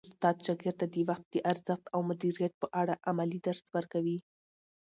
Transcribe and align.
استاد 0.09 0.35
شاګرد 0.45 0.75
ته 0.81 0.85
د 0.93 0.95
وخت 1.09 1.25
د 1.31 1.35
ارزښت 1.51 1.85
او 1.93 1.99
مدیریت 2.09 2.53
په 2.61 2.67
اړه 2.81 2.95
عملي 3.09 3.39
درس 3.47 3.65
ورکوي. 3.75 4.17